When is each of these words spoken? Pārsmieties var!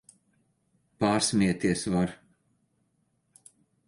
Pārsmieties 1.03 1.83
var! 1.97 2.15